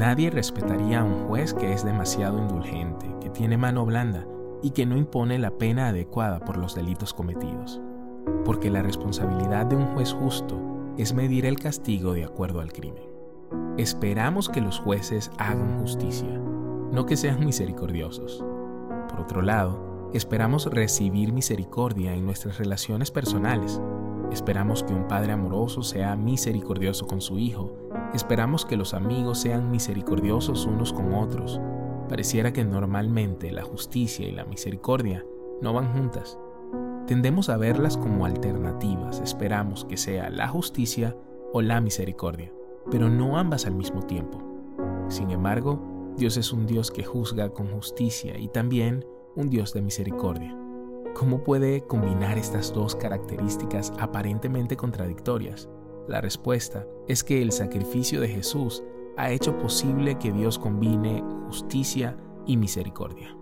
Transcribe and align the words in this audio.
Nadie 0.00 0.30
respetaría 0.30 1.00
a 1.00 1.04
un 1.04 1.26
juez 1.26 1.52
que 1.52 1.74
es 1.74 1.84
demasiado 1.84 2.38
indulgente, 2.38 3.06
que 3.20 3.28
tiene 3.28 3.58
mano 3.58 3.84
blanda 3.84 4.26
y 4.62 4.70
que 4.70 4.86
no 4.86 4.96
impone 4.96 5.38
la 5.38 5.50
pena 5.58 5.88
adecuada 5.88 6.40
por 6.40 6.56
los 6.56 6.74
delitos 6.74 7.12
cometidos. 7.12 7.82
Porque 8.46 8.70
la 8.70 8.80
responsabilidad 8.80 9.66
de 9.66 9.76
un 9.76 9.84
juez 9.88 10.14
justo 10.14 10.58
es 10.96 11.12
medir 11.12 11.44
el 11.44 11.58
castigo 11.58 12.14
de 12.14 12.24
acuerdo 12.24 12.62
al 12.62 12.72
crimen. 12.72 13.02
Esperamos 13.76 14.48
que 14.48 14.62
los 14.62 14.78
jueces 14.78 15.30
hagan 15.36 15.78
justicia, 15.80 16.30
no 16.30 17.04
que 17.04 17.18
sean 17.18 17.40
misericordiosos. 17.44 18.42
Por 19.06 19.20
otro 19.20 19.42
lado, 19.42 20.08
esperamos 20.14 20.64
recibir 20.64 21.34
misericordia 21.34 22.14
en 22.14 22.24
nuestras 22.24 22.56
relaciones 22.56 23.10
personales. 23.10 23.78
Esperamos 24.30 24.84
que 24.84 24.94
un 24.94 25.08
padre 25.08 25.32
amoroso 25.32 25.82
sea 25.82 26.14
misericordioso 26.14 27.06
con 27.06 27.20
su 27.20 27.38
hijo. 27.38 27.72
Esperamos 28.14 28.64
que 28.64 28.76
los 28.76 28.94
amigos 28.94 29.38
sean 29.40 29.70
misericordiosos 29.70 30.66
unos 30.66 30.92
con 30.92 31.14
otros. 31.14 31.60
Pareciera 32.08 32.52
que 32.52 32.64
normalmente 32.64 33.50
la 33.50 33.62
justicia 33.62 34.28
y 34.28 34.32
la 34.32 34.44
misericordia 34.44 35.24
no 35.60 35.72
van 35.72 35.92
juntas. 35.92 36.38
Tendemos 37.06 37.48
a 37.48 37.56
verlas 37.56 37.96
como 37.96 38.24
alternativas. 38.24 39.20
Esperamos 39.20 39.84
que 39.84 39.96
sea 39.96 40.30
la 40.30 40.46
justicia 40.46 41.16
o 41.52 41.60
la 41.60 41.80
misericordia, 41.80 42.52
pero 42.90 43.08
no 43.08 43.36
ambas 43.36 43.66
al 43.66 43.74
mismo 43.74 44.02
tiempo. 44.02 44.40
Sin 45.08 45.30
embargo, 45.30 45.80
Dios 46.16 46.36
es 46.36 46.52
un 46.52 46.66
Dios 46.66 46.92
que 46.92 47.02
juzga 47.02 47.50
con 47.50 47.68
justicia 47.68 48.38
y 48.38 48.48
también 48.48 49.04
un 49.34 49.50
Dios 49.50 49.72
de 49.72 49.82
misericordia. 49.82 50.59
¿Cómo 51.14 51.42
puede 51.42 51.82
combinar 51.82 52.38
estas 52.38 52.72
dos 52.72 52.94
características 52.94 53.92
aparentemente 53.98 54.76
contradictorias? 54.76 55.68
La 56.06 56.20
respuesta 56.20 56.86
es 57.08 57.24
que 57.24 57.42
el 57.42 57.52
sacrificio 57.52 58.20
de 58.20 58.28
Jesús 58.28 58.82
ha 59.16 59.30
hecho 59.30 59.58
posible 59.58 60.18
que 60.18 60.32
Dios 60.32 60.58
combine 60.58 61.22
justicia 61.46 62.16
y 62.46 62.56
misericordia. 62.56 63.36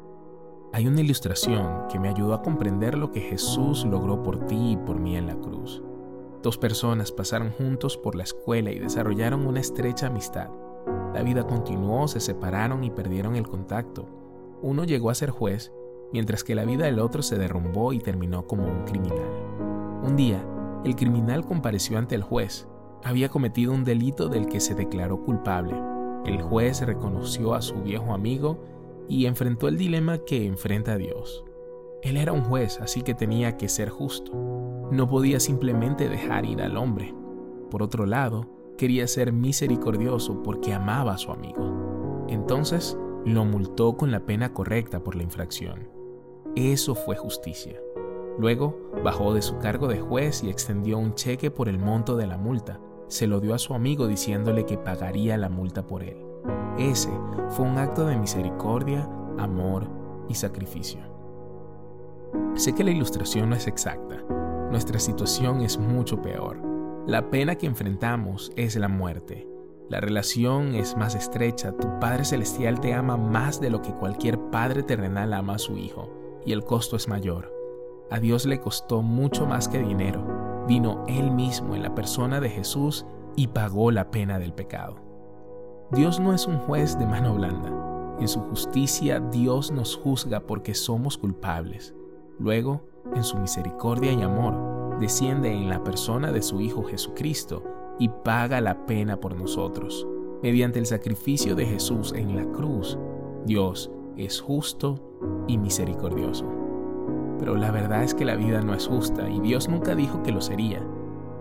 Hay 0.73 0.87
una 0.87 1.03
ilustración 1.03 1.87
que 1.91 1.99
me 1.99 2.09
ayudó 2.09 2.35
a 2.35 2.43
comprender 2.43 2.97
lo 2.97 3.13
que 3.13 3.21
Jesús 3.21 3.85
logró 3.85 4.23
por 4.23 4.47
ti 4.47 4.73
y 4.73 4.77
por 4.77 4.99
mí 4.99 5.17
en 5.17 5.27
la 5.27 5.37
cruz. 5.37 5.83
Dos 6.43 6.59
personas 6.59 7.13
pasaron 7.13 7.51
juntos 7.51 7.97
por 7.97 8.15
la 8.15 8.23
escuela 8.23 8.71
y 8.71 8.79
desarrollaron 8.79 9.47
una 9.47 9.61
estrecha 9.61 10.07
amistad. 10.07 10.51
La 11.15 11.23
vida 11.23 11.47
continuó, 11.47 12.09
se 12.09 12.21
separaron 12.21 12.85
y 12.85 12.91
perdieron 12.91 13.37
el 13.37 13.47
contacto. 13.47 14.07
Uno 14.63 14.85
llegó 14.85 15.11
a 15.11 15.15
ser 15.15 15.31
juez, 15.31 15.73
mientras 16.13 16.45
que 16.45 16.55
la 16.55 16.65
vida 16.65 16.87
del 16.87 16.99
otro 16.99 17.23
se 17.23 17.39
derrumbó 17.39 17.93
y 17.93 17.99
terminó 17.99 18.47
como 18.47 18.65
un 18.65 18.85
criminal. 18.85 19.31
Un 20.03 20.17
día, 20.17 20.45
el 20.85 20.95
criminal 20.97 21.45
compareció 21.45 21.99
ante 21.99 22.15
el 22.15 22.23
juez. 22.23 22.69
Había 23.05 23.29
cometido 23.29 23.73
un 23.73 23.85
delito 23.85 24.29
del 24.29 24.47
que 24.47 24.61
se 24.61 24.75
declaró 24.75 25.23
culpable. 25.23 25.75
El 26.25 26.43
juez 26.43 26.81
reconoció 26.81 27.55
a 27.55 27.63
su 27.63 27.83
viejo 27.83 28.13
amigo 28.13 28.59
y 29.09 29.27
enfrentó 29.27 29.69
el 29.69 29.77
dilema 29.77 30.19
que 30.19 30.47
enfrenta 30.47 30.93
a 30.93 30.99
Dios. 30.99 31.45
Él 32.03 32.17
era 32.17 32.33
un 32.33 32.43
juez, 32.43 32.81
así 32.81 33.03
que 33.03 33.15
tenía 33.15 33.57
que 33.57 33.69
ser 33.69 33.89
justo. 33.89 34.33
No 34.93 35.09
podía 35.09 35.41
simplemente 35.41 36.09
dejar 36.09 36.47
ir 36.47 36.63
al 36.63 36.77
hombre. 36.77 37.15
Por 37.71 37.83
otro 37.83 38.07
lado, 38.07 38.47
quería 38.77 39.07
ser 39.07 39.33
misericordioso 39.33 40.43
porque 40.43 40.73
amaba 40.73 41.15
a 41.15 41.19
su 41.19 41.33
amigo. 41.33 42.27
Entonces 42.29 42.97
lo 43.25 43.45
multó 43.45 43.97
con 43.97 44.11
la 44.11 44.21
pena 44.21 44.53
correcta 44.53 45.03
por 45.03 45.17
la 45.17 45.25
infracción. 45.25 45.98
Eso 46.57 46.95
fue 46.95 47.17
justicia. 47.17 47.81
Luego 48.39 48.93
bajó 49.05 49.35
de 49.35 49.43
su 49.43 49.59
cargo 49.59 49.89
de 49.89 50.01
juez 50.01 50.43
y 50.43 50.51
extendió 50.51 50.99
un 50.99 51.15
cheque 51.15 51.51
por 51.51 51.69
el 51.69 51.79
monto 51.79 52.17
de 52.17 52.27
la 52.27 52.39
multa. 52.39 52.81
Se 53.09 53.27
lo 53.27 53.41
dio 53.41 53.55
a 53.55 53.59
su 53.59 53.75
amigo 53.75 54.07
diciéndole 54.07 54.65
que 54.65 54.79
pagaría 54.79 55.37
la 55.37 55.49
multa 55.49 55.87
por 55.87 56.03
él. 56.03 56.25
Ese 56.79 57.11
fue 57.51 57.67
un 57.67 57.79
acto 57.79 58.07
de 58.07 58.17
misericordia, 58.17 59.09
amor 59.39 59.89
y 60.29 60.35
sacrificio. 60.35 61.01
Sé 62.55 62.75
que 62.75 62.85
la 62.85 62.91
ilustración 62.91 63.51
no 63.51 63.57
es 63.57 63.67
exacta. 63.67 64.23
Nuestra 64.71 64.99
situación 64.99 65.63
es 65.63 65.79
mucho 65.79 66.21
peor. 66.21 66.61
La 67.07 67.31
pena 67.31 67.57
que 67.57 67.67
enfrentamos 67.67 68.53
es 68.55 68.77
la 68.77 68.89
muerte. 68.89 69.49
La 69.89 70.01
relación 70.01 70.75
es 70.75 70.97
más 70.97 71.15
estrecha, 71.15 71.73
tu 71.73 71.89
Padre 71.99 72.25
Celestial 72.27 72.79
te 72.79 72.93
ama 72.93 73.17
más 73.17 73.61
de 73.61 73.71
lo 73.71 73.81
que 73.81 73.95
cualquier 73.95 74.39
padre 74.51 74.83
terrenal 74.83 75.33
ama 75.33 75.55
a 75.55 75.59
su 75.59 75.79
hijo, 75.79 76.11
y 76.49 76.53
el 76.53 76.65
costo 76.65 76.97
es 76.97 77.09
mayor. 77.09 77.53
A 78.11 78.21
Dios 78.21 78.47
le 78.47 78.59
costó 78.59 79.03
mucho 79.03 79.45
más 79.45 79.69
que 79.69 79.81
dinero. 79.81 80.65
Vino 80.67 81.05
Él 81.07 81.31
mismo 81.31 81.75
en 81.75 81.83
la 81.83 81.95
persona 81.95 82.41
de 82.41 82.49
Jesús 82.49 83.05
y 83.37 83.49
pagó 83.49 83.91
la 83.91 84.11
pena 84.11 84.39
del 84.39 84.55
pecado. 84.55 84.97
Dios 85.93 86.19
no 86.19 86.33
es 86.33 86.47
un 86.47 86.59
juez 86.59 86.99
de 86.99 87.05
mano 87.05 87.35
blanda. 87.35 88.17
En 88.19 88.29
su 88.29 88.41
justicia 88.41 89.21
Dios 89.21 89.71
nos 89.71 89.95
juzga 89.95 90.41
porque 90.41 90.75
somos 90.75 91.19
culpables. 91.19 91.95
Luego, 92.39 92.81
en 93.15 93.25
su 93.25 93.37
misericordia 93.37 94.13
y 94.13 94.23
amor, 94.23 94.99
desciende 95.01 95.53
en 95.53 95.69
la 95.69 95.85
persona 95.85 96.33
de 96.33 96.41
su 96.41 96.63
Hijo 96.63 96.83
Jesucristo 96.83 97.63
y 97.99 98.09
paga 98.09 98.63
la 98.63 98.87
pena 98.87 99.21
por 99.21 99.37
nosotros. 99.37 100.07
Mediante 100.43 100.79
el 100.79 100.87
sacrificio 100.87 101.55
de 101.55 101.67
Jesús 101.67 102.15
en 102.15 102.37
la 102.37 102.51
cruz, 102.53 102.99
Dios 103.45 103.91
es 104.25 104.41
justo 104.41 105.45
y 105.47 105.59
misericordioso. 105.59 106.47
Pero 107.39 107.57
la 107.57 107.71
verdad 107.71 108.03
es 108.03 108.15
que 108.15 108.25
la 108.25 108.37
vida 108.37 108.61
no 108.61 108.75
es 108.75 108.87
justa 108.87 109.29
y 109.29 109.41
Dios 109.41 109.69
nunca 109.69 109.95
dijo 109.95 110.23
que 110.23 110.33
lo 110.33 110.41
sería. 110.41 110.85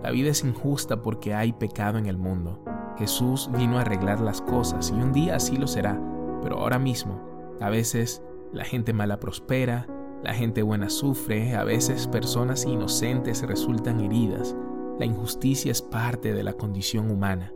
La 0.02 0.10
vida 0.10 0.30
es 0.30 0.44
injusta 0.44 1.02
porque 1.02 1.34
hay 1.34 1.52
pecado 1.52 1.98
en 1.98 2.06
el 2.06 2.16
mundo. 2.16 2.62
Jesús 2.98 3.50
vino 3.56 3.78
a 3.78 3.82
arreglar 3.82 4.20
las 4.20 4.40
cosas 4.40 4.92
y 4.96 5.00
un 5.00 5.12
día 5.12 5.36
así 5.36 5.56
lo 5.56 5.66
será, 5.66 6.00
pero 6.42 6.58
ahora 6.58 6.78
mismo, 6.78 7.20
a 7.60 7.68
veces 7.68 8.22
la 8.52 8.64
gente 8.64 8.92
mala 8.92 9.20
prospera, 9.20 9.86
la 10.22 10.34
gente 10.34 10.62
buena 10.62 10.88
sufre, 10.88 11.54
a 11.54 11.64
veces 11.64 12.06
personas 12.08 12.64
inocentes 12.64 13.42
resultan 13.42 14.00
heridas. 14.00 14.56
La 14.98 15.06
injusticia 15.06 15.70
es 15.70 15.82
parte 15.82 16.34
de 16.34 16.42
la 16.42 16.54
condición 16.54 17.10
humana. 17.10 17.52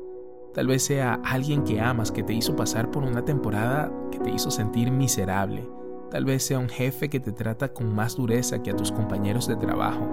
Tal 0.54 0.66
vez 0.66 0.84
sea 0.84 1.20
alguien 1.24 1.64
que 1.64 1.80
amas 1.80 2.12
que 2.12 2.22
te 2.22 2.34
hizo 2.34 2.56
pasar 2.56 2.90
por 2.90 3.04
una 3.04 3.24
temporada 3.24 3.90
que 4.10 4.18
te 4.18 4.30
hizo 4.30 4.50
sentir 4.50 4.90
miserable. 4.90 5.68
Tal 6.10 6.24
vez 6.24 6.44
sea 6.44 6.58
un 6.58 6.68
jefe 6.68 7.08
que 7.08 7.20
te 7.20 7.32
trata 7.32 7.72
con 7.72 7.94
más 7.94 8.16
dureza 8.16 8.62
que 8.62 8.70
a 8.70 8.76
tus 8.76 8.92
compañeros 8.92 9.46
de 9.48 9.56
trabajo. 9.56 10.06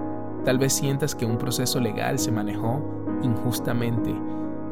Tal 0.46 0.58
vez 0.58 0.74
sientas 0.74 1.14
que 1.14 1.26
un 1.26 1.38
proceso 1.38 1.80
legal 1.80 2.20
se 2.20 2.32
manejó 2.32 2.82
injustamente. 3.22 4.16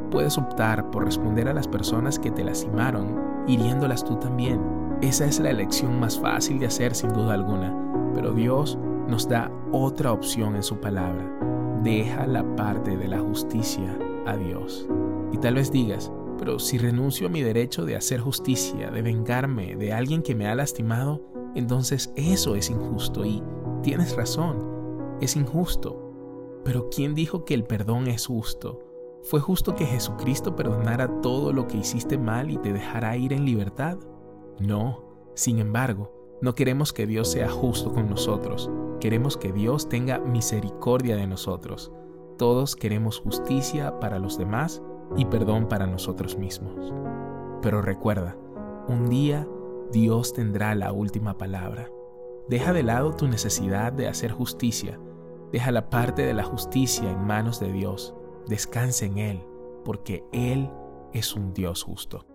Puedes 0.10 0.38
optar 0.38 0.90
por 0.90 1.04
responder 1.04 1.50
a 1.50 1.54
las 1.54 1.68
personas 1.68 2.18
que 2.18 2.32
te 2.32 2.46
lastimaron, 2.46 3.44
hiriéndolas 3.46 4.06
tú 4.06 4.16
también 4.16 4.88
esa 5.02 5.26
es 5.26 5.40
la 5.40 5.52
elección 5.52 6.00
más 6.00 6.20
fácil 6.20 6.58
de 6.58 6.66
hacer 6.66 6.96
sin 6.96 7.14
duda 7.14 7.36
alguna, 7.36 7.72
pero 8.16 8.34
Dios 8.34 8.80
nos 9.08 9.30
da 9.30 9.52
otra 9.72 10.12
opción 10.12 10.56
en 10.56 10.64
su 10.64 10.80
palabra. 10.80 11.24
Deja 11.84 12.26
la 12.26 12.44
parte 12.56 12.98
de 12.98 13.08
la 13.08 13.20
justicia 13.20 13.96
a 14.26 14.36
Dios. 14.36 14.88
Y 15.32 15.38
tal 15.38 15.56
vez 15.56 15.72
digas, 15.72 16.12
pero 16.38 16.60
si 16.60 16.78
renuncio 16.78 17.28
a 17.28 17.30
mi 17.30 17.42
derecho 17.42 17.86
de 17.86 17.96
hacer 17.96 18.20
justicia, 18.20 18.92
de 18.92 19.02
vengarme 19.02 19.76
de 19.76 19.94
alguien 19.94 20.22
que 20.22 20.36
me 20.36 20.48
ha 20.48 20.56
lastimado, 20.56 21.22
entonces 21.56 22.12
eso 22.16 22.56
es 22.56 22.70
injusto 22.70 23.26
y 23.26 23.44
tienes 23.82 24.16
razón, 24.16 25.18
es 25.20 25.36
injusto. 25.36 26.04
Pero 26.64 26.90
¿quién 26.90 27.16
dijo 27.16 27.46
que 27.46 27.54
el 27.54 27.64
perdón 27.64 28.08
es 28.08 28.28
justo? 28.28 28.84
¿Fue 29.24 29.40
justo 29.40 29.76
que 29.76 29.86
Jesucristo 29.86 30.56
perdonara 30.56 31.22
todo 31.22 31.52
lo 31.52 31.68
que 31.68 31.78
hiciste 31.78 32.18
mal 32.18 32.52
y 32.52 32.58
te 32.58 32.72
dejara 32.72 33.18
ir 33.18 33.34
en 33.34 33.46
libertad? 33.46 33.98
No, 34.60 35.04
sin 35.34 35.60
embargo, 35.60 36.14
no 36.42 36.56
queremos 36.56 36.94
que 36.94 37.08
Dios 37.08 37.32
sea 37.32 37.50
justo 37.50 37.92
con 37.92 38.10
nosotros, 38.10 38.70
queremos 39.00 39.38
que 39.38 39.52
Dios 39.52 39.90
tenga 39.90 40.20
misericordia 40.20 41.16
de 41.16 41.28
nosotros. 41.28 41.92
Todos 42.38 42.76
queremos 42.76 43.20
justicia 43.20 44.00
para 44.00 44.20
los 44.20 44.38
demás 44.38 44.84
y 45.16 45.26
perdón 45.26 45.68
para 45.68 45.88
nosotros 45.88 46.38
mismos. 46.38 46.94
Pero 47.62 47.82
recuerda, 47.82 48.36
un 48.88 49.10
día 49.10 49.48
Dios 49.92 50.34
tendrá 50.34 50.76
la 50.76 50.92
última 50.92 51.38
palabra. 51.38 51.90
Deja 52.50 52.74
de 52.74 52.84
lado 52.84 53.14
tu 53.14 53.28
necesidad 53.28 53.94
de 53.94 54.08
hacer 54.08 54.32
justicia. 54.32 55.00
Deja 55.52 55.72
la 55.72 55.90
parte 55.90 56.24
de 56.26 56.34
la 56.34 56.44
justicia 56.44 57.10
en 57.10 57.26
manos 57.26 57.60
de 57.60 57.72
Dios. 57.72 58.14
Descansa 58.48 59.06
en 59.06 59.18
Él, 59.18 59.44
porque 59.84 60.24
Él 60.32 60.70
es 61.14 61.36
un 61.36 61.54
Dios 61.54 61.84
justo. 61.84 62.26